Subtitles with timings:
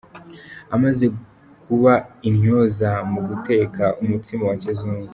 [0.75, 1.05] Amaze
[1.63, 1.93] kuba
[2.29, 5.09] intyoza mu guteka umutsima wa kizungu.